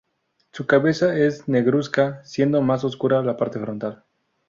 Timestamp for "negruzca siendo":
1.47-2.59